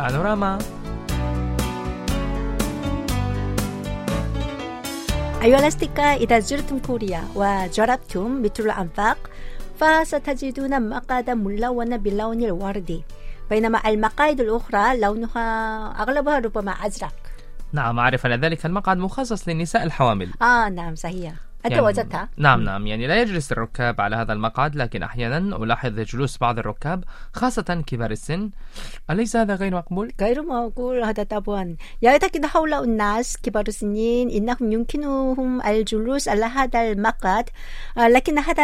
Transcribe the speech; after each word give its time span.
بانوراما 0.00 0.58
أيها 5.42 5.58
الأصدقاء 5.58 6.24
إذا 6.24 6.38
زرتم 6.38 6.78
كوريا 6.78 7.24
وجربتم 7.34 8.42
مثل 8.42 8.64
الأنفاق 8.64 9.18
فستجدون 9.80 10.88
مقادا 10.88 11.34
ملونة 11.34 11.96
باللون 11.96 12.42
الوردي 12.42 13.04
بينما 13.50 13.80
المقاعد 13.86 14.40
الأخرى 14.40 15.00
لونها 15.00 15.86
أغلبها 16.02 16.38
ربما 16.38 16.72
أزرق. 16.72 17.14
نعم 17.72 17.98
أعرف 17.98 18.26
أن 18.26 18.40
ذلك. 18.40 18.66
المقعد 18.66 18.96
مخصص 18.96 19.48
للنساء 19.48 19.82
الحوامل. 19.82 20.30
آه 20.42 20.68
نعم 20.68 20.94
صحيح. 20.94 21.49
يعني-؟ 21.64 22.28
نعم 22.36 22.62
نعم. 22.62 22.86
يعني 22.86 23.06
لا 23.06 23.22
يجلس 23.22 23.52
الركاب 23.52 24.00
على 24.00 24.16
هذا 24.16 24.32
المقعد 24.32 24.76
لكن 24.76 25.02
أحيانا 25.02 25.38
ألاحظ 25.56 26.00
جلوس 26.00 26.38
بعض 26.38 26.58
الركاب 26.58 27.04
خاصة 27.32 27.82
كبار 27.86 28.10
السن. 28.10 28.50
أليس 29.10 29.36
هذا 29.36 29.54
غير 29.54 29.74
مقبول؟ 29.74 30.12
غير 30.20 30.42
معقول 30.42 31.04
هذا 31.04 31.22
طبعا. 31.22 31.76
يعتقد 32.02 32.46
هؤلاء 32.54 32.84
الناس 32.84 33.36
كبار 33.36 33.64
السنين 33.68 34.30
إنهم 34.30 34.72
يمكنهم 34.72 35.62
الجلوس 35.62 36.28
على 36.28 36.44
هذا 36.44 36.92
المقعد 36.92 37.50
آه، 37.98 38.08
لكن 38.08 38.38
هذا 38.38 38.62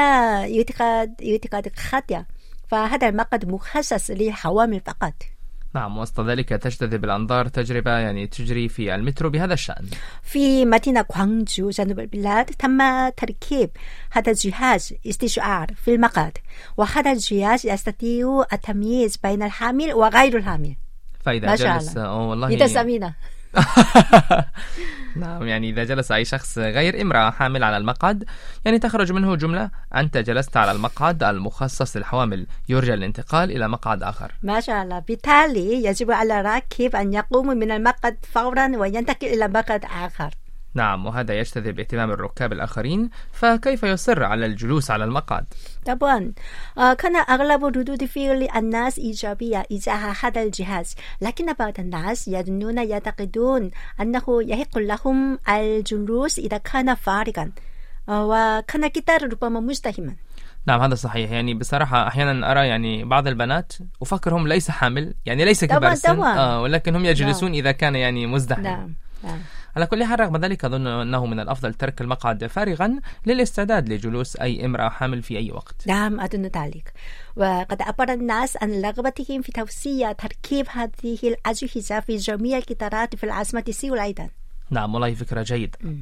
اعتقاد 0.59 1.15
اعتقاد 1.23 1.73
خاطئ 1.77 2.21
فهذا 2.69 3.09
المقعد 3.09 3.49
مخصص 3.49 4.11
للحوامل 4.11 4.81
فقط. 4.81 5.36
نعم 5.75 5.99
وسط 5.99 6.21
ذلك 6.21 6.49
تجتذب 6.49 7.05
الأنظار 7.05 7.49
تجربة 7.49 7.91
يعني 7.91 8.27
تجري 8.27 8.69
في 8.69 8.95
المترو 8.95 9.31
بهذا 9.31 9.55
الشأن. 9.55 9.87
في 10.23 10.65
مدينة 10.65 11.05
غوانجو 11.17 11.71
جنوب 11.71 12.01
البلاد 12.01 12.45
تم 12.45 13.09
تركيب 13.09 13.71
هذا 14.11 14.33
الجهاز 14.33 14.95
استشعار 15.07 15.75
في 15.85 15.95
المقعد 15.95 16.39
وهذا 16.77 17.13
الجهاز 17.13 17.67
يستطيع 17.67 18.45
التمييز 18.53 19.17
بين 19.17 19.43
الحامل 19.43 19.93
وغير 19.93 20.37
الحامل. 20.37 20.77
فإذا 21.25 21.55
جلس 21.55 21.97
الله. 21.97 22.49
إذا 22.49 22.67
سمينا. 22.67 23.15
نعم 25.21 25.47
يعني 25.47 25.71
إذا 25.71 25.85
جلس 25.85 26.13
أي 26.13 26.25
شخص 26.25 26.59
غير 26.59 27.03
امرأة 27.03 27.31
حامل 27.31 27.65
على 27.65 27.77
المقعد 27.77 28.25
يعني 28.65 28.79
تخرج 28.79 29.13
منه 29.13 29.37
جملة 29.37 29.71
أنت 29.95 30.17
جلست 30.17 30.57
على 30.57 30.73
المقعد 30.73 31.23
المخصص 31.23 31.97
للحوامل 31.97 32.47
يرجى 32.69 32.95
الانتقال 32.95 33.51
إلى 33.51 33.69
مقعد 33.69 34.03
آخر. 34.03 34.33
ما 34.43 34.61
شاء 34.61 34.83
الله. 34.83 34.99
بالتالي 34.99 35.85
يجب 35.85 36.11
على 36.11 36.41
الراكب 36.41 36.97
أن 36.97 37.13
يقوم 37.13 37.47
من 37.47 37.71
المقعد 37.71 38.17
فورا 38.33 38.77
وينتقل 38.77 39.27
إلى 39.27 39.49
مقعد 39.49 39.85
آخر. 39.85 40.31
نعم 40.77 41.07
وهذا 41.07 41.35
يجتذب 41.35 41.79
اهتمام 41.79 42.11
الركاب 42.11 42.53
الآخرين 42.53 43.11
فكيف 43.33 43.83
يصر 43.83 44.25
على 44.25 44.47
الجلوس 44.47 44.91
على 44.91 45.05
المقعد؟ 45.05 45.45
طبعا. 45.87 46.33
آه، 46.79 46.95
كان 46.95 47.17
أغلب 47.17 47.65
ردود 47.65 48.05
فعل 48.05 48.49
الناس 48.57 48.99
إيجابية 48.99 49.67
إزاء 49.73 50.17
هذا 50.23 50.43
الجهاز 50.43 50.95
لكن 51.21 51.53
بعض 51.53 51.73
الناس 51.79 52.29
يظنون 52.29 52.79
يعتقدون 52.79 53.71
أنه 54.01 54.25
يحق 54.29 54.79
لهم 54.79 55.39
الجلوس 55.49 56.39
إذا 56.39 56.59
كان 56.59 56.95
فارغا 56.95 57.51
آه، 58.09 58.27
وكان 58.27 58.85
القطار 58.85 59.23
ربما 59.33 59.61
مزدحما. 59.61 60.17
نعم 60.67 60.81
هذا 60.81 60.95
صحيح. 60.95 61.31
يعني 61.31 61.55
بصراحة 61.55 62.09
أحيانا 62.09 62.51
أرى 62.51 62.69
يعني 62.69 63.05
بعض 63.05 63.27
البنات 63.27 63.73
أفكرهم 64.03 64.49
ليس 64.49 64.71
حامل 64.71 65.15
يعني 65.27 65.45
ليس 65.45 65.65
كبار. 65.65 65.95
آه 66.09 66.63
ولكن 66.63 66.97
هم 66.97 67.05
يجلسون 67.05 67.53
إذا 67.53 67.73
كان 67.73 67.97
يعني 67.97 68.27
مزدحم 68.27 68.63
نعم 68.63 68.95
نعم. 69.25 69.39
على 69.77 69.87
كل 69.87 70.05
حال 70.05 70.21
رغم 70.21 70.37
ذلك 70.37 70.65
أظن 70.65 70.87
أنه 70.87 71.27
من 71.27 71.41
الأفضل 71.41 71.75
ترك 71.75 72.01
المقعد 72.01 72.47
فارغا 72.47 73.01
للاستعداد 73.27 73.89
لجلوس 73.89 74.37
أي 74.37 74.65
امرأة 74.65 74.89
حامل 74.89 75.23
في 75.23 75.39
أي 75.39 75.53
وقت. 75.53 75.87
نعم 75.87 76.21
أظن 76.21 76.43
ذلك. 76.43 76.93
وقد 77.37 77.83
عبر 77.83 78.13
الناس 78.13 78.57
عن 78.63 78.85
رغبتهم 78.85 79.43
في 79.43 79.53
توسيع 79.53 80.13
تركيب 80.13 80.67
هذه 80.71 81.19
الأجهزة 81.25 82.01
في 82.01 82.17
جميع 82.17 82.59
القطارات 82.59 83.17
في 83.17 83.25
العاصمة 83.25 83.65
سيول 83.71 83.99
أيضا. 83.99 84.29
نعم 84.71 84.95
والله 84.95 85.15
فكرة 85.15 85.43
جيدة. 85.43 85.79
م. 85.81 85.95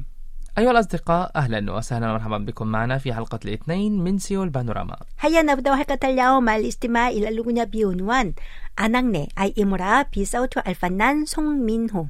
أيها 0.57 0.71
الأصدقاء 0.71 1.31
أهلا 1.35 1.71
وسهلا 1.71 2.09
ومرحبا 2.11 2.37
بكم 2.37 2.67
معنا 2.67 2.97
في 2.97 3.13
حلقة 3.13 3.39
الاثنين 3.45 4.03
من 4.03 4.17
سيول 4.17 4.49
بانوراما. 4.49 4.97
هيا 5.19 5.41
نبدأ 5.41 5.75
حلقة 5.75 6.09
اليوم. 6.09 6.43
مع 6.43 6.55
الاستماع 6.55 7.09
إلى 7.09 7.29
الأغنية 7.29 7.63
بعنوان 7.63 8.33
أنا 8.79 9.27
أي 9.39 9.53
امرأة 9.59 10.05
بصوت 10.17 10.57
الفنان 10.57 11.25
سونغ 11.25 11.65
مين 11.65 11.91
هو. 11.91 12.05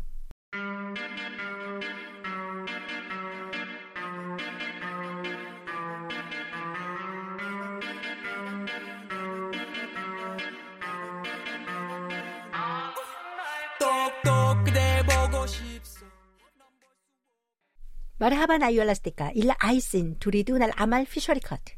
مرحبا 18.26 18.68
أيها 18.68 18.84
الأصدقاء. 18.84 19.40
إلى 19.40 19.56
آيسين 19.66 20.20
تريدون 20.20 20.64
العمل 20.64 21.06
في 21.06 21.20
شركات 21.20 21.70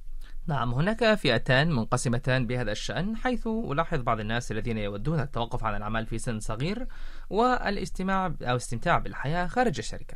نعم 0.48 0.74
هناك 0.74 1.14
فئتان 1.14 1.72
منقسمتان 1.72 2.48
بهذا 2.48 2.72
الشأن 2.72 3.16
حيث 3.16 3.48
ألاحظ 3.48 4.00
بعض 4.00 4.20
الناس 4.20 4.52
الذين 4.52 4.78
يودون 4.78 5.20
التوقف 5.20 5.64
عن 5.64 5.76
العمل 5.76 6.06
في 6.06 6.20
سن 6.20 6.40
صغير 6.40 6.88
والاستماع 7.30 8.34
أو 8.42 8.56
استمتاع 8.56 8.98
بالحياة 8.98 9.48
خارج 9.48 9.78
الشركة 9.78 10.16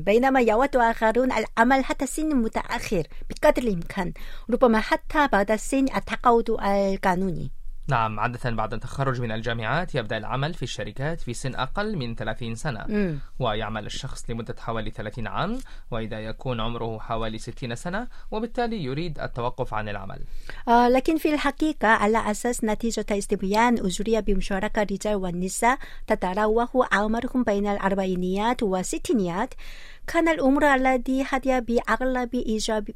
بينما 0.00 0.40
يود 0.40 0.76
آخرون 0.76 1.32
العمل 1.32 1.84
حتى 1.84 2.06
سن 2.06 2.36
متأخر 2.36 3.02
بقدر 3.30 3.62
الإمكان 3.62 4.12
ربما 4.50 4.80
حتى 4.80 5.28
بعد 5.32 5.56
سن 5.56 5.86
التقاعد 5.96 6.50
القانوني. 6.50 7.55
نعم 7.88 8.20
عادة 8.20 8.50
بعد 8.50 8.74
التخرج 8.74 9.20
من 9.20 9.32
الجامعات 9.32 9.94
يبدأ 9.94 10.16
العمل 10.16 10.54
في 10.54 10.62
الشركات 10.62 11.20
في 11.20 11.34
سن 11.34 11.54
أقل 11.54 11.96
من 11.96 12.14
30 12.14 12.54
سنة. 12.54 12.84
مم. 12.88 13.18
ويعمل 13.38 13.86
الشخص 13.86 14.30
لمدة 14.30 14.54
حوالي 14.58 14.90
30 14.90 15.26
عام 15.26 15.58
وإذا 15.90 16.20
يكون 16.20 16.60
عمره 16.60 16.98
حوالي 16.98 17.38
60 17.38 17.74
سنة 17.74 18.08
وبالتالي 18.30 18.84
يريد 18.84 19.20
التوقف 19.20 19.74
عن 19.74 19.88
العمل. 19.88 20.18
آه 20.68 20.88
لكن 20.88 21.18
في 21.18 21.34
الحقيقة 21.34 21.88
على 21.88 22.30
أساس 22.30 22.64
نتيجة 22.64 23.06
استبيان 23.10 23.78
أجورية 23.78 24.20
بمشاركة 24.20 24.82
الرجال 24.82 25.14
والنساء 25.14 25.78
تتراوح 26.06 26.68
أعمارهم 26.92 27.42
بين 27.42 27.66
الأربعينيات 27.66 28.62
والستينيات. 28.62 29.54
كان 30.06 30.28
العمر 30.28 30.74
الذي 30.74 31.24
هدي 31.28 31.60
بأغلب 31.60 32.44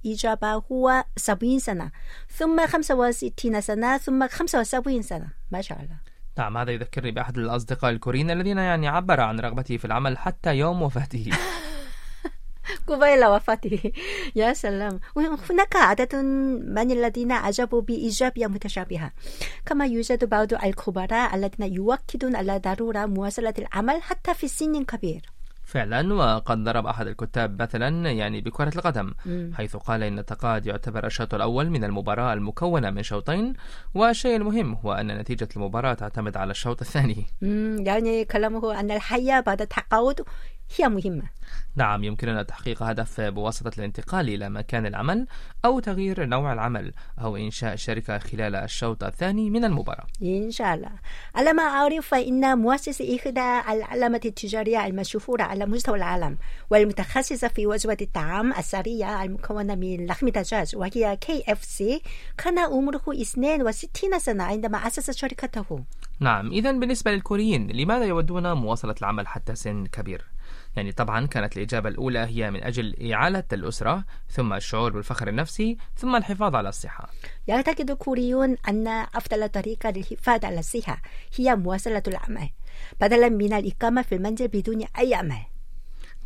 إجابة 0.07 0.53
هو 0.53 1.05
70 1.17 1.59
سنة 1.59 1.91
ثم 2.29 2.67
65 2.67 3.61
سنة 3.61 3.99
ثم 3.99 4.29
75 4.29 5.03
سنة. 5.03 5.29
ما 5.51 5.61
شاء 5.61 5.79
الله. 5.79 5.97
نعم 6.39 6.57
هذا 6.57 6.71
يذكرني 6.71 7.11
بأحد 7.11 7.39
الأصدقاء 7.39 7.91
الكوريين 7.91 8.31
الذين 8.31 8.59
يعني 8.59 8.89
عبر 8.89 9.21
عن 9.21 9.41
رغبته 9.41 9.77
في 9.77 9.85
العمل 9.85 10.19
حتى 10.19 10.55
يوم 10.55 10.83
وفاته. 10.83 11.31
قبيل 12.87 13.25
وفاته. 13.25 13.93
يا 14.37 14.53
سلام. 14.53 15.01
وهناك 15.15 15.77
عدد 15.77 16.17
من 16.17 16.91
الذين 16.91 17.33
أجابوا 17.33 17.81
بإيجابية 17.81 18.47
متشابهة. 18.47 19.11
كما 19.67 19.87
يوجد 19.87 20.25
بعض 20.25 20.55
الخبراء 20.55 21.35
الذين 21.35 21.73
يؤكدون 21.75 22.37
على 22.37 22.59
ضرورة 22.59 23.07
مواصلة 23.07 23.55
العمل 23.59 24.03
حتى 24.03 24.35
في 24.35 24.49
سن 24.49 24.85
كبير. 24.85 25.40
فعلا 25.71 26.15
وقد 26.15 26.65
ضرب 26.65 26.87
أحد 26.87 27.07
الكتاب 27.07 27.63
مثلا 27.63 28.11
يعني 28.11 28.41
بكرة 28.41 28.73
القدم 28.77 29.15
مم. 29.27 29.51
حيث 29.55 29.77
قال 29.77 30.03
إن 30.03 30.19
التقاعد 30.19 30.67
يعتبر 30.67 31.07
الشوط 31.07 31.35
الأول 31.35 31.71
من 31.71 31.85
المباراة 31.85 32.33
المكونة 32.33 32.91
من 32.91 33.03
شوطين 33.03 33.53
والشيء 33.95 34.37
المهم 34.37 34.75
هو 34.75 34.93
أن 34.93 35.19
نتيجة 35.19 35.49
المباراة 35.57 35.95
تعتمد 35.95 36.37
على 36.37 36.51
الشوط 36.51 36.81
الثاني 36.81 37.27
مم، 37.43 37.77
يعني 37.87 38.25
كلامه 38.25 38.81
أن 38.81 38.91
الحياة 38.91 39.41
بعد 39.41 39.61
التقاعد 39.61 40.21
هي 40.77 40.89
مهمة. 40.89 41.23
نعم 41.77 42.05
يمكننا 42.05 42.43
تحقيق 42.43 42.83
هدف 42.83 43.21
بواسطة 43.21 43.71
الانتقال 43.79 44.29
إلى 44.29 44.49
مكان 44.51 44.87
العمل 44.87 45.27
أو 45.65 45.81
تغيير 45.81 46.27
نوع 46.27 46.53
العمل 46.53 46.93
أو 47.21 47.37
إنشاء 47.37 47.77
شركة 47.77 48.19
خلال 48.19 48.55
الشوط 48.55 49.05
الثاني 49.05 49.51
من 49.51 49.65
المباراة. 49.65 50.07
إن 50.23 50.51
شاء 50.51 50.75
الله. 50.75 50.91
على 51.35 51.53
ما 51.53 51.63
أعرف 51.63 52.09
فإن 52.09 52.59
مؤسس 52.59 53.03
إحدى 53.03 53.61
العلامة 53.73 54.21
التجارية 54.25 54.87
المشهورة 54.87 55.43
على 55.43 55.67
مستوى 55.67 55.97
العالم 55.97 56.39
والمتخصصة 56.71 57.49
في 57.49 57.67
وجبة 57.67 57.97
الطعام 58.01 58.53
السريع 58.53 59.25
المكونة 59.25 59.75
من 59.75 60.07
لحم 60.07 60.29
دجاج 60.29 60.77
وهي 60.77 61.19
KFC 61.27 61.85
كان 62.39 62.59
عمره 62.59 63.03
62 63.09 64.19
سنة 64.19 64.45
عندما 64.45 64.79
أسس 64.79 65.11
شركته. 65.11 65.85
نعم 66.21 66.51
إذا 66.53 66.73
بالنسبة 66.73 67.11
للكوريين 67.11 67.71
لماذا 67.71 68.05
يودون 68.05 68.53
مواصلة 68.53 68.95
العمل 69.01 69.27
حتى 69.27 69.55
سن 69.55 69.87
كبير؟ 69.87 70.25
يعني 70.77 70.93
طبعا 70.93 71.27
كانت 71.27 71.57
الإجابة 71.57 71.89
الأولى 71.89 72.19
هي 72.19 72.51
من 72.51 72.65
أجل 72.65 73.13
إعالة 73.13 73.45
الأسرة 73.53 74.05
ثم 74.29 74.53
الشعور 74.53 74.93
بالفخر 74.93 75.29
النفسي 75.29 75.77
ثم 75.97 76.17
الحفاظ 76.17 76.55
على 76.55 76.69
الصحة. 76.69 77.09
يعتقد 77.49 77.91
الكوريون 77.91 78.57
أن 78.69 78.89
أفضل 78.89 79.49
طريقة 79.49 79.91
للحفاظ 79.91 80.45
على 80.45 80.59
الصحة 80.59 81.03
هي 81.37 81.57
مواصلة 81.57 82.03
العمل 82.09 82.51
بدلا 83.01 83.29
من 83.29 83.53
الإقامة 83.53 84.03
في 84.03 84.15
المنزل 84.15 84.49
بدون 84.49 84.85
أي 84.99 85.15
عمل 85.15 85.43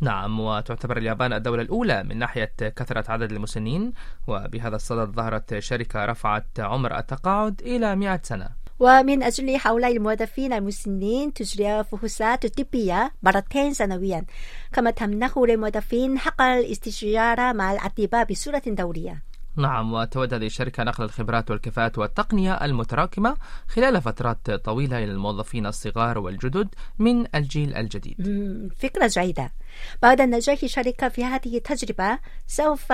نعم 0.01 0.39
وتعتبر 0.39 0.97
اليابان 0.97 1.33
الدولة 1.33 1.61
الأولى 1.61 2.03
من 2.03 2.17
ناحية 2.17 2.53
كثرة 2.59 3.11
عدد 3.11 3.31
المسنين 3.31 3.93
وبهذا 4.27 4.75
الصدد 4.75 5.11
ظهرت 5.15 5.59
شركة 5.59 6.05
رفعت 6.05 6.59
عمر 6.59 6.97
التقاعد 6.97 7.61
إلى 7.61 7.95
100 7.95 8.19
سنة. 8.23 8.49
ومن 8.79 9.23
أجل 9.23 9.57
هؤلاء 9.61 9.91
الموظفين 9.91 10.53
المسنين 10.53 11.33
تجري 11.33 11.83
فحوصات 11.83 12.45
طبية 12.45 13.11
مرتين 13.23 13.73
سنويا. 13.73 14.25
كما 14.73 14.91
تمنح 14.91 15.37
للموظفين 15.37 16.19
حق 16.19 16.41
الاستشارة 16.41 17.51
مع 17.51 17.73
الأطباء 17.73 18.25
بصورة 18.25 18.61
دورية. 18.65 19.34
نعم 19.57 19.93
وتود 19.93 20.33
هذه 20.33 20.45
الشركة 20.45 20.83
نقل 20.83 21.03
الخبرات 21.03 21.51
والكفاءات 21.51 21.97
والتقنية 21.97 22.53
المتراكمة 22.53 23.37
خلال 23.67 24.01
فترات 24.01 24.51
طويلة 24.51 24.97
إلى 24.97 25.11
الموظفين 25.11 25.65
الصغار 25.65 26.17
والجدد 26.17 26.67
من 26.99 27.35
الجيل 27.35 27.75
الجديد. 27.75 28.15
فكرة 28.79 29.07
جيدة. 29.07 29.51
بعد 30.01 30.21
نجاح 30.21 30.63
الشركة 30.63 31.09
في 31.09 31.23
هذه 31.23 31.57
التجربة 31.57 32.19
سوف 32.47 32.87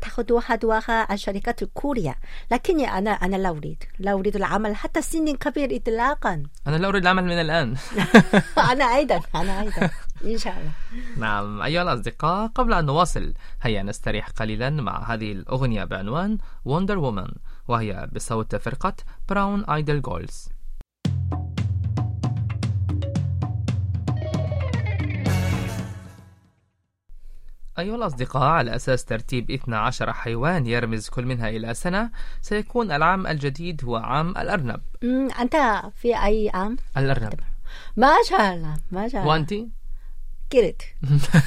تأخذ 0.00 0.40
حذوها 0.40 1.14
الشركة 1.14 1.54
الكورية. 1.62 2.14
لكني 2.50 2.88
أنا 2.98 3.10
أنا 3.10 3.36
لا 3.36 3.48
أريد 3.48 3.84
لا 3.98 4.12
أريد 4.12 4.36
العمل 4.36 4.76
حتى 4.76 5.02
سن 5.02 5.36
كبير 5.36 5.76
إطلاقا. 5.76 6.42
أنا 6.66 6.76
لا 6.76 6.88
أريد 6.88 7.02
العمل 7.02 7.24
من 7.24 7.40
الآن. 7.40 7.76
أنا 8.72 8.84
أيضا 8.84 9.20
أنا 9.34 9.60
أيضا. 9.60 9.90
إن 10.24 10.38
شاء 10.38 10.58
الله. 10.58 10.72
نعم 11.16 11.62
أيها 11.62 11.82
الأصدقاء 11.82 12.46
قبل 12.46 12.72
أن 12.72 12.84
نواصل 12.84 13.34
هيا 13.62 13.82
نستريح 13.82 14.28
قليلا 14.28 14.70
مع 14.70 15.14
هذه 15.14 15.32
الأغنية 15.32 15.84
بعنوان 15.84 16.38
Wonder 16.68 16.96
Woman 16.96 17.38
وهي 17.68 18.08
بصوت 18.12 18.56
فرقة 18.56 18.94
Brown 19.28 19.64
Eyed 19.64 20.02
Girls 20.02 20.48
أيها 27.78 27.96
الأصدقاء 27.96 28.42
على 28.42 28.76
أساس 28.76 29.04
ترتيب 29.04 29.50
12 29.50 30.12
حيوان 30.12 30.66
يرمز 30.66 31.08
كل 31.08 31.26
منها 31.26 31.48
إلى 31.48 31.74
سنة 31.74 32.10
سيكون 32.40 32.92
العام 32.92 33.26
الجديد 33.26 33.84
هو 33.84 33.96
عام 33.96 34.30
الأرنب. 34.30 34.80
أنت 35.40 35.56
في 35.96 36.24
أي 36.24 36.50
عام؟ 36.54 36.76
الأرنب. 36.96 37.40
ما 37.96 38.12
شاء 38.28 38.54
الله 38.54 38.76
ما 38.90 39.08
شاء 39.08 39.22
الله. 39.22 39.32
وأنت؟ 39.32 39.54
كرت. 40.52 40.82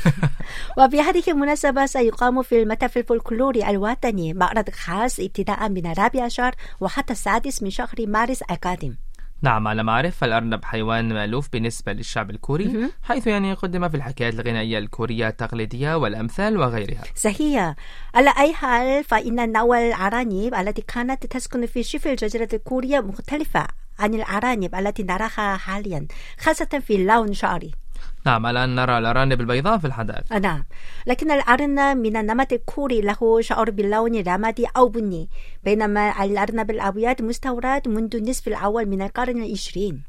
وبهذه 0.78 1.24
المناسبة 1.28 1.86
سيقام 1.86 2.42
في 2.42 2.62
المتحف 2.62 2.98
الفولكلوري 2.98 3.70
الوطني 3.70 4.34
معرض 4.34 4.70
خاص 4.70 5.20
ابتداء 5.20 5.70
من 5.70 5.86
الرابع 5.92 6.24
عشر 6.24 6.56
وحتى 6.80 7.14
السادس 7.14 7.64
من 7.64 7.70
شهر 7.70 7.96
مارس 8.00 8.42
القادم. 8.42 8.96
نعم 9.44 9.68
على 9.68 9.84
ما 9.84 9.92
أعرف 9.92 10.18
فالأرنب 10.18 10.66
حيوان 10.66 11.14
مألوف 11.14 11.50
بالنسبة 11.54 11.94
للشعب 11.94 12.30
الكوري. 12.30 12.90
حيث 13.04 13.28
يعني 13.28 13.54
قدم 13.54 13.90
في 13.90 13.98
الحكايات 13.98 14.34
الغنائية 14.34 14.78
الكورية 14.78 15.28
التقليدية 15.28 15.96
والأمثال 15.96 16.58
وغيرها. 16.58 17.04
صحيح. 17.16 17.76
على 18.16 18.34
أي 18.38 18.54
حال 18.54 19.04
فإن 19.04 19.52
نوع 19.52 19.80
الأرانب 19.88 20.56
التي 20.56 20.82
كانت 20.82 21.26
تسكن 21.26 21.66
في 21.66 21.84
شبه 21.84 22.12
الجزيرة 22.12 22.50
الكورية 22.54 23.00
مختلفة 23.00 23.68
عن 24.00 24.14
الأرانب 24.14 24.76
التي 24.76 25.04
نراها 25.04 25.58
حاليا 25.58 26.08
خاصة 26.40 26.82
في 26.88 26.96
اللون 26.96 27.34
شعري. 27.34 27.83
نعم 28.26 28.46
أن 28.46 28.76
نرى 28.76 28.98
الأرانب 28.98 29.42
البيضاء 29.42 29.78
في 29.78 29.88
الحدائق. 29.88 30.34
آه، 30.34 30.40
نعم. 30.40 30.64
لكن 31.08 31.32
الأرنب 31.32 31.98
من 31.98 32.18
النمط 32.18 32.54
الكوري 32.54 33.02
له 33.02 33.42
شعر 33.42 33.70
باللون 33.70 34.16
الرمادي 34.16 34.68
أو 34.78 34.90
بني 34.90 35.30
بينما 35.64 36.24
الأرنب 36.24 36.72
الأبيض 36.72 37.22
مستورد 37.22 37.88
منذ 37.88 38.16
النصف 38.16 38.48
الأول 38.48 38.86
من 38.86 39.02
القرن 39.02 39.44
العشرين. 39.44 40.04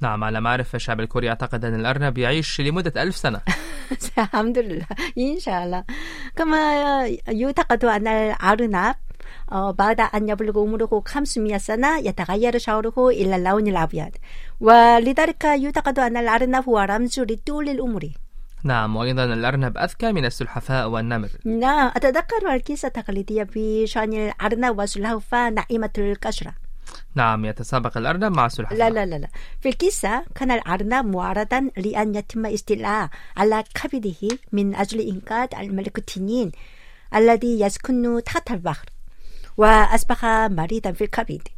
نعم 0.00 0.24
على 0.24 0.40
ما 0.40 0.50
أعرف 0.50 0.68
فالشعب 0.68 1.00
الكوري 1.00 1.26
يعتقد 1.26 1.64
أن 1.64 1.74
الأرنب 1.80 2.18
يعيش 2.18 2.60
لمدة 2.60 3.02
ألف 3.02 3.16
سنة. 3.16 3.40
الحمد 4.18 4.58
لله. 4.58 4.86
إن 5.18 5.38
شاء 5.38 5.64
الله. 5.64 5.84
كما 6.36 6.58
يعتقد 7.28 7.84
أن 7.84 8.06
الأرنب 8.06 8.94
بعد 9.52 10.00
أن 10.00 10.28
يبلغ 10.28 10.60
عمره 10.60 11.02
500 11.06 11.58
سنة 11.58 11.98
يتغير 11.98 12.58
شعره 12.58 13.08
إلى 13.08 13.36
اللون 13.36 13.66
الأبيض 13.68 14.10
ولذلك 14.60 15.44
يعتقد 15.44 15.98
أن 15.98 16.16
الأرنب 16.16 16.64
هو 16.68 16.78
رمز 16.78 17.20
لطول 17.20 17.68
العمر 17.68 18.08
نعم 18.64 18.96
وأيضا 18.96 19.24
الأرنب 19.24 19.78
أذكى 19.78 20.12
من 20.12 20.24
السلحفاء 20.24 20.88
والنمر 20.88 21.28
نعم 21.44 21.90
أتذكر 21.96 22.54
القصة 22.54 22.88
التقليدية 22.88 23.48
بشأن 23.56 24.12
الأرنب 24.12 24.78
والسلحفاة 24.78 25.50
ناعمة 25.50 25.90
القشرة 25.98 26.54
نعم 27.14 27.44
يتسابق 27.44 27.96
الأرنب 27.98 28.36
مع 28.36 28.46
السلحفاء 28.46 28.78
لا 28.78 28.90
لا 28.90 29.06
لا 29.06 29.16
لا 29.16 29.28
في 29.60 29.68
القصة 29.68 30.24
كان 30.34 30.50
الأرنب 30.50 31.16
معرضا 31.16 31.70
لأن 31.76 32.14
يتم 32.14 32.46
استيلاء 32.46 33.08
على 33.36 33.64
كبده 33.74 34.38
من 34.52 34.74
أجل 34.74 35.00
إنقاذ 35.00 35.48
الملك 35.60 35.98
التنين 35.98 36.52
الذي 37.14 37.60
يسكن 37.60 38.22
تحت 38.26 38.50
البحر 38.50 38.86
وأصبح 39.56 40.24
مريضا 40.24 40.92
في 40.92 41.04
الكبد. 41.04 41.48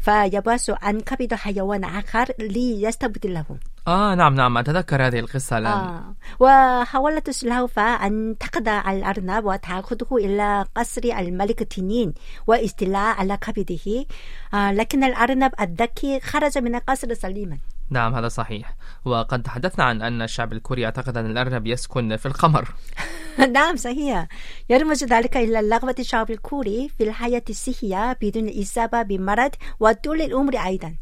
فيبحث 0.00 0.70
عن 0.82 1.00
كبد 1.00 1.34
حيوان 1.34 1.84
آخر 1.84 2.26
ليستبدله. 2.38 3.44
آه 3.86 4.14
نعم 4.14 4.34
نعم 4.34 4.58
أتذكر 4.58 5.06
هذه 5.06 5.18
القصة 5.18 5.58
الآن. 5.58 5.72
آه. 5.72 6.14
وحاولت 6.40 7.28
السلحفاة 7.28 8.06
أن 8.06 8.36
تخدع 8.40 8.92
الأرنب 8.92 9.44
وتأخذه 9.44 10.06
إلى 10.12 10.64
قصر 10.76 11.02
الملك 11.04 11.62
التنين 11.62 12.14
واستيلاء 12.46 13.16
على 13.16 13.36
كبده. 13.36 14.06
آه. 14.54 14.72
لكن 14.72 15.04
الأرنب 15.04 15.52
الذكي 15.60 16.20
خرج 16.20 16.58
من 16.58 16.74
القصر 16.74 17.14
سليما. 17.14 17.58
نعم 17.90 18.14
هذا 18.14 18.28
صحيح. 18.28 18.76
وقد 19.04 19.42
تحدثنا 19.42 19.84
عن 19.84 20.02
أن 20.02 20.22
الشعب 20.22 20.52
الكوري 20.52 20.82
يعتقد 20.82 21.16
أن 21.16 21.30
الأرنب 21.30 21.66
يسكن 21.66 22.16
في 22.16 22.26
القمر. 22.26 22.68
نعم 23.54 23.76
صحيح. 23.76 24.28
يرمز 24.70 25.04
ذلك 25.04 25.36
إلى 25.36 25.60
رغبة 25.60 25.94
الشعب 25.98 26.30
الكوري 26.30 26.88
في 26.98 27.04
الحياة 27.04 27.42
الصحية 27.50 28.16
بدون 28.22 28.60
إصابة 28.62 29.02
بمرض 29.02 29.50
وطول 29.80 30.20
العمر 30.20 30.56
أيضا. 30.56 30.94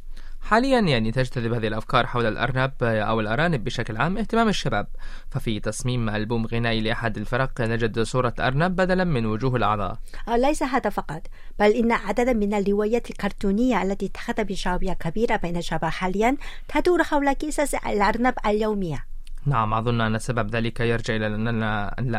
حاليا 0.44 0.80
يعني 0.80 1.12
تجتذب 1.12 1.52
هذه 1.52 1.66
الأفكار 1.66 2.06
حول 2.06 2.26
الأرنب 2.26 2.72
أو 2.82 3.20
الأرانب 3.20 3.64
بشكل 3.64 3.96
عام 3.96 4.18
اهتمام 4.18 4.48
الشباب. 4.48 4.86
ففي 5.30 5.60
تصميم 5.60 6.08
ألبوم 6.08 6.46
غنائي 6.46 6.80
لأحد 6.80 7.16
الفرق 7.16 7.60
نجد 7.60 8.00
صورة 8.00 8.34
أرنب 8.40 8.76
بدلا 8.76 9.04
من 9.04 9.26
وجوه 9.26 9.56
الأعضاء. 9.56 9.98
آه، 10.28 10.36
ليس 10.36 10.62
هذا 10.62 10.90
فقط 10.90 11.22
بل 11.58 11.70
إن 11.70 11.92
عددا 11.92 12.32
من 12.32 12.54
الروايات 12.54 13.10
الكرتونية 13.10 13.82
التي 13.82 14.06
اتخذ 14.06 14.44
بشعبية 14.44 14.92
كبيرة 14.92 15.36
بين 15.36 15.56
الشباب 15.56 15.84
حاليا 15.84 16.36
تدور 16.68 17.02
حول 17.02 17.34
قصص 17.34 17.74
الأرنب 17.74 18.34
اليومية. 18.46 19.13
نعم 19.46 19.74
أظن 19.74 20.00
أن 20.00 20.18
سبب 20.18 20.50
ذلك 20.50 20.80
يرجع 20.80 21.16
إلى 21.16 21.26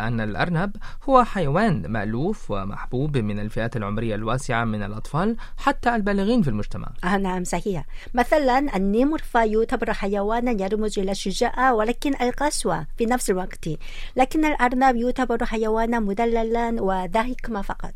أن 0.07 0.22
الأرنب 0.22 0.75
هو 1.10 1.24
حيوان 1.24 1.92
مألوف 1.92 2.51
ومحبوب 2.51 3.18
من 3.18 3.39
الفئات 3.39 3.77
العمرية 3.77 4.16
الواسعة 4.16 4.66
من 4.66 4.83
الأطفال 4.83 5.38
حتى 5.57 5.95
البالغين 5.95 6.42
في 6.42 6.49
المجتمع. 6.49 6.88
آه 7.04 7.18
نعم 7.18 7.44
صحيح. 7.44 7.85
مثلا 8.14 8.76
النمر 8.76 9.18
فيعتبر 9.18 9.94
حيوانا 9.94 10.52
يرمز 10.64 10.99
إلى 10.99 11.11
الشجاعة 11.11 11.73
ولكن 11.73 12.14
القسوة 12.21 12.85
في 12.97 13.06
نفس 13.06 13.30
الوقت 13.30 13.69
لكن 14.16 14.45
الأرنب 14.45 14.95
يعتبر 14.95 15.45
حيوانا 15.45 15.99
مدللا 15.99 16.81
وذا 16.81 17.23
حكمة 17.23 17.61
فقط. 17.61 17.94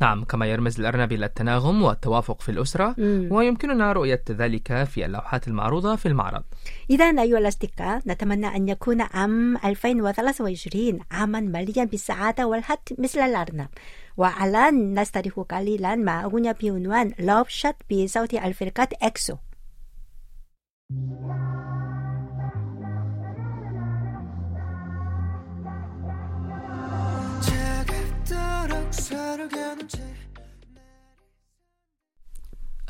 نعم 0.00 0.24
كما 0.24 0.46
يرمز 0.46 0.80
الأرنب 0.80 1.12
إلى 1.12 1.26
التناغم 1.26 1.82
والتوافق 1.82 2.40
في 2.40 2.48
الأسرة 2.48 2.94
مم. 2.98 3.28
ويمكننا 3.30 3.92
رؤية 3.92 4.22
ذلك 4.30 4.84
في 4.84 5.06
اللوحات 5.06 5.48
المعروضة 5.48 5.96
في 5.96 6.06
المعرض. 6.06 6.42
إذا 6.90 7.04
أيها 7.04 7.38
الأصدقاء 7.38 8.02
نتمنى 8.06 8.46
أن 8.46 8.68
يكون 8.68 9.00
عام 9.00 9.56
2023 9.56 11.00
عاما 11.10 11.40
مليا 11.40 11.84
بالسعادة 11.84 12.46
والحظ 12.46 12.78
مثل 12.98 13.20
الأرنب. 13.20 13.68
والآن 14.16 15.00
نستريح 15.00 15.34
قليلا 15.34 15.96
مع 15.96 16.24
أغنية 16.24 16.56
بعنوان 16.62 17.10
Love 17.10 17.48
Shot 17.48 17.76
بصوت 17.90 18.34
الفرقة 18.34 18.88
إكسو. 19.02 19.36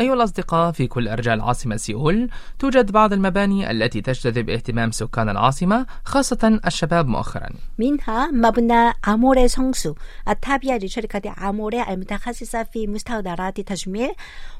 أيها 0.00 0.14
الأصدقاء 0.14 0.72
في 0.72 0.86
كل 0.86 1.08
أرجاء 1.08 1.34
العاصمة 1.34 1.76
سيول 1.76 2.30
توجد 2.58 2.92
بعض 2.92 3.12
المباني 3.12 3.70
التي 3.70 4.00
تجتذب 4.00 4.50
اهتمام 4.50 4.90
سكان 4.90 5.28
العاصمة 5.28 5.86
خاصة 6.04 6.60
الشباب 6.66 7.08
مؤخرا. 7.08 7.48
منها 7.78 8.30
مبنى 8.30 8.92
أموري 9.08 9.48
성수 9.48 9.94
التابع 10.28 10.76
لشركة 10.76 11.48
أموري 11.48 11.82
المتخصصة 11.82 12.62
في 12.62 12.86
مستحضرات 12.86 13.60
تجميل 13.60 14.12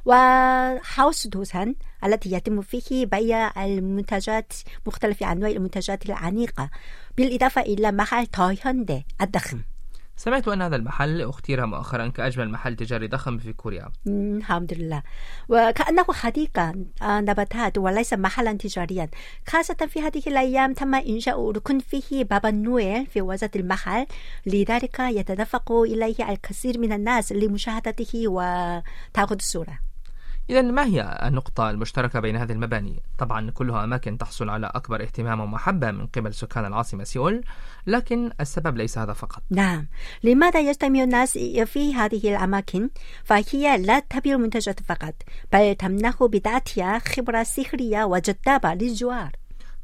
وهاوس 0.05 1.27
دوسان 1.27 1.75
التي 2.05 2.33
يتم 2.33 2.61
فيه 2.61 3.07
بيع 3.07 3.65
المنتجات 3.65 4.53
مختلف 4.87 5.23
أنواع 5.23 5.51
المنتجات 5.51 6.07
العنيقة 6.07 6.71
بالإضافة 7.17 7.61
إلى 7.61 7.93
محل 7.93 8.27
توهيوندي 8.27 9.07
الضخم. 9.21 9.59
سمعت 10.21 10.49
أن 10.49 10.63
هذا 10.63 10.77
المحل 10.77 11.23
أختير 11.23 11.67
مؤخرا 11.67 12.09
كأجمل 12.09 12.51
محل 12.51 12.77
تجاري 12.77 13.09
ضخم 13.09 13.39
في 13.39 13.53
كوريا. 13.53 13.89
الحمد 14.07 14.75
لله. 14.75 15.03
وكأنه 15.49 16.05
حديقة 16.13 16.75
آه، 17.03 17.21
نباتات 17.21 17.79
وليس 17.79 18.13
محلا 18.13 18.53
تجاريا. 18.53 19.09
خاصة 19.49 19.75
في 19.75 20.01
هذه 20.01 20.23
الأيام 20.27 20.73
تم 20.73 20.95
إنشاء 20.95 21.51
ركن 21.51 21.79
فيه 21.79 22.25
بابا 22.25 22.51
نويل 22.51 23.07
في 23.07 23.23
وسط 23.23 23.57
المحل. 23.57 24.07
لذلك 24.47 25.01
يتدفق 25.01 25.73
إليه 25.73 26.31
الكثير 26.31 26.79
من 26.79 26.93
الناس 26.93 27.33
لمشاهدته 27.33 28.29
وتأخذ 28.29 29.35
الصورة. 29.35 29.90
إذا 30.51 30.63
ما 30.63 30.85
هي 30.85 31.21
النقطة 31.25 31.71
المشتركة 31.71 32.21
بين 32.21 32.37
هذه 32.37 32.53
المباني؟ 32.53 33.03
طبعا 33.19 33.51
كلها 33.51 33.85
أماكن 33.85 34.19
تحصل 34.19 34.49
على 34.49 34.71
أكبر 34.75 35.03
اهتمام 35.03 35.41
ومحبة 35.41 35.91
من 35.91 36.07
قبل 36.07 36.35
سكان 36.35 36.65
العاصمة 36.65 37.05
سيول 37.05 37.45
لكن 37.87 38.31
السبب 38.41 38.77
ليس 38.77 38.99
هذا 38.99 39.13
فقط 39.13 39.43
نعم 39.51 39.87
لماذا 40.23 40.61
يجتمع 40.61 41.03
الناس 41.03 41.39
في 41.65 41.95
هذه 41.95 42.37
الأماكن؟ 42.37 42.91
فهي 43.25 43.79
لا 43.79 43.99
تبيع 43.99 44.35
المنتجات 44.35 44.81
فقط 44.81 45.15
بل 45.53 45.75
تمنح 45.75 46.25
بذاتها 46.25 46.99
خبرة 46.99 47.43
سحرية 47.43 48.05
وجذابة 48.05 48.75
للزوار 48.75 49.31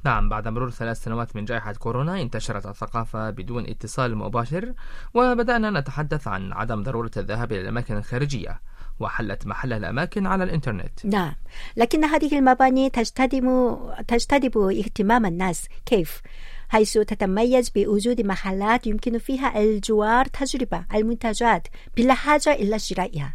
نعم 0.05 0.29
بعد 0.29 0.49
مرور 0.49 0.71
ثلاث 0.71 1.03
سنوات 1.03 1.37
من 1.37 1.45
جائحة 1.45 1.73
كورونا 1.73 2.23
انتشرت 2.23 2.67
الثقافة 2.67 3.31
بدون 3.31 3.67
اتصال 3.67 4.17
مباشر 4.17 4.75
وبدأنا 5.15 5.81
نتحدث 5.81 6.29
عن 6.29 6.53
عدم 6.53 6.83
ضرورة 6.83 7.11
الذهاب 7.17 7.53
إلى 7.53 7.61
الأماكن 7.61 7.97
الخارجية 7.97 8.61
وحلت 9.01 9.47
محل 9.47 9.73
الأماكن 9.73 10.27
على 10.27 10.45
الإنترنت. 10.45 11.07
نعم. 11.07 11.35
لكن 11.77 12.05
هذه 12.05 12.39
المباني 12.39 12.91
تجتذب 12.91 13.79
تجتذب 14.09 14.59
اهتمام 14.59 15.27
الناس. 15.27 15.69
كيف؟ 15.87 16.23
حيث 16.69 16.93
تتميز 16.93 17.69
بوجود 17.69 18.21
محلات 18.21 18.87
يمكن 18.87 19.19
فيها 19.19 19.63
الجوار 19.63 20.25
تجربة 20.25 20.85
المنتجات 20.95 21.69
بلا 21.97 22.15
حاجة 22.15 22.53
إلى 22.53 22.79
شرائها. 22.79 23.35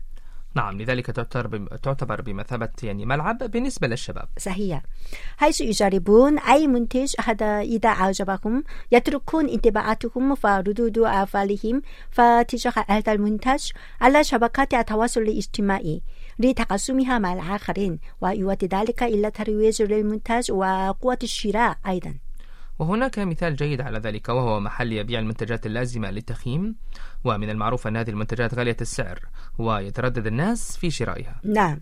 نعم 0.55 0.81
لذلك 0.81 1.05
تعتبر 1.11 1.47
بم- 1.47 1.67
تعتبر 1.67 2.21
بمثابة 2.21 2.69
يعني 2.83 3.05
ملعب 3.05 3.37
بالنسبة 3.37 3.87
للشباب. 3.87 4.27
صحيح. 4.39 4.81
حيث 5.37 5.61
يجربون 5.61 6.39
أي 6.39 6.67
منتج 6.67 7.13
هذا 7.25 7.59
إذا 7.59 7.89
أعجبهم 7.89 8.63
يتركون 8.91 9.49
انطباعاتهم 9.49 10.35
وردود 10.43 10.97
أفعالهم 10.97 11.81
فتجاه 12.11 12.73
هذا 12.87 13.11
المنتج 13.13 13.63
على 14.01 14.23
شبكات 14.23 14.73
التواصل 14.73 15.21
الاجتماعي 15.21 16.01
لتقاسمها 16.39 17.19
مع 17.19 17.33
الآخرين 17.33 17.99
ويؤدي 18.21 18.65
ذلك 18.65 19.03
إلى 19.03 19.31
ترويج 19.31 19.81
للمنتج 19.81 20.51
وقوة 20.51 21.19
الشراء 21.23 21.77
أيضا. 21.87 22.15
وهناك 22.79 23.19
مثال 23.19 23.55
جيد 23.55 23.81
على 23.81 23.99
ذلك 23.99 24.29
وهو 24.29 24.59
محل 24.59 24.93
يبيع 24.93 25.19
المنتجات 25.19 25.65
اللازمة 25.65 26.11
للتخييم 26.11 26.75
ومن 27.23 27.49
المعروف 27.49 27.87
أن 27.87 27.97
هذه 27.97 28.09
المنتجات 28.09 28.53
غالية 28.53 28.77
السعر 28.81 29.19
ويتردد 29.57 30.27
الناس 30.27 30.77
في 30.77 30.91
شرائها. 30.91 31.41
نعم. 31.43 31.81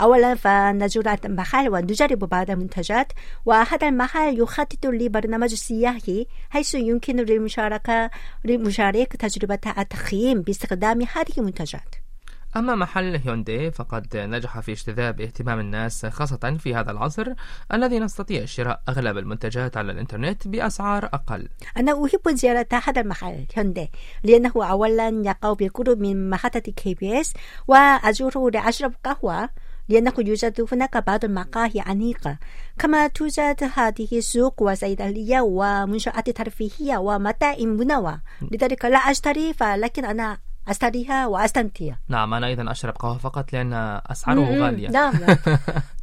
أولا 0.00 0.34
فنزور 0.34 1.14
المحل 1.24 1.68
ونجرب 1.68 2.18
بعض 2.18 2.50
المنتجات 2.50 3.12
وهذا 3.46 3.88
المحل 3.88 4.40
يخطط 4.40 4.86
لبرنامج 4.86 5.54
سياحي 5.54 6.26
حيث 6.50 6.74
يمكن 6.74 7.16
للمشاركة 7.16 8.10
للمشارك 8.44 9.16
تجربة 9.16 9.60
التخييم 9.78 10.42
باستخدام 10.42 11.02
هذه 11.02 11.32
المنتجات. 11.38 12.07
أما 12.56 12.74
محل 12.74 13.16
هيونداي 13.16 13.70
فقد 13.70 14.16
نجح 14.16 14.60
في 14.60 14.72
اجتذاب 14.72 15.20
اهتمام 15.20 15.60
الناس 15.60 16.06
خاصة 16.06 16.56
في 16.58 16.74
هذا 16.74 16.90
العصر 16.90 17.32
الذي 17.72 17.98
نستطيع 17.98 18.44
شراء 18.44 18.80
أغلب 18.88 19.18
المنتجات 19.18 19.76
على 19.76 19.92
الإنترنت 19.92 20.48
بأسعار 20.48 21.04
أقل. 21.04 21.48
أنا 21.76 22.04
أحب 22.06 22.36
زيارة 22.36 22.66
هذا 22.84 23.00
المحل 23.00 23.46
هيونداي 23.54 23.90
لأنه 24.24 24.52
أولا 24.56 25.08
يقع 25.08 25.52
بالقرب 25.52 25.98
من 25.98 26.30
محطة 26.30 26.60
KBS 26.60 27.34
وأزوره 27.68 28.50
لأشرب 28.50 28.94
قهوة 29.04 29.48
لأنه 29.88 30.12
يوجد 30.18 30.66
هناك 30.72 30.96
بعض 31.06 31.24
المقاهي 31.24 31.80
أنيقة. 31.80 32.38
كما 32.78 33.06
توجد 33.06 33.70
هذه 33.74 34.08
السوق 34.12 34.62
وصيدلية 34.62 35.40
ومنشآت 35.40 36.30
ترفيهية 36.30 36.98
ومطاعم 36.98 37.68
منوعة. 37.68 38.20
لذلك 38.52 38.84
لا 38.84 38.98
أشتري 38.98 39.52
فلكن 39.52 40.04
أنا 40.04 40.38
أشتريها 40.68 41.26
وأستمتع 41.26 41.94
نعم 42.08 42.34
أنا 42.34 42.46
أيضا 42.46 42.70
أشرب 42.70 42.94
قهوة 42.94 43.18
فقط 43.18 43.52
لأن 43.52 43.72
أسعاره. 44.06 44.40
غالية. 44.40 44.88
نعم 44.88 45.16
نعم. 45.16 45.36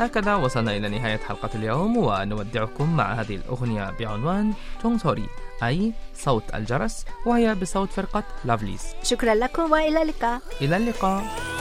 هكذا 0.00 0.34
وصلنا 0.34 0.76
إلى 0.76 0.88
نهاية 0.88 1.16
حلقة 1.16 1.50
اليوم 1.54 1.96
ونودعكم 1.96 2.96
مع 2.96 3.12
هذه 3.12 3.34
الأغنية 3.36 3.90
بعنوان 4.00 4.52
تونغ 4.82 5.14
أي 5.62 5.92
صوت 6.14 6.54
الجرس 6.54 7.04
وهي 7.26 7.54
بصوت 7.54 7.90
فرقة 7.90 8.24
لافليز 8.44 8.82
شكرا 9.02 9.34
لكم 9.34 9.72
وإلى 9.72 10.02
اللقاء. 10.02 10.40
إلى 10.60 10.76
اللقاء. 10.76 11.55